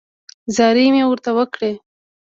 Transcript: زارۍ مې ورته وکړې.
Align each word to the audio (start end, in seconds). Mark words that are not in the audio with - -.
زارۍ 0.55 0.85
مې 0.93 1.03
ورته 1.07 1.31
وکړې. 1.37 1.71